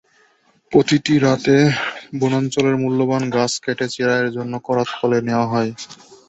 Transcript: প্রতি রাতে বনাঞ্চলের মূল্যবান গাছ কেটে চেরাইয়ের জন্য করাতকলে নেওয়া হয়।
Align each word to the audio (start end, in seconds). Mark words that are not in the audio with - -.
প্রতি 0.71 0.97
রাতে 1.19 1.57
বনাঞ্চলের 2.19 2.75
মূল্যবান 2.77 3.23
গাছ 3.35 3.53
কেটে 3.63 3.85
চেরাইয়ের 3.93 4.29
জন্য 4.37 4.53
করাতকলে 4.67 5.17
নেওয়া 5.27 5.47
হয়। 5.47 5.71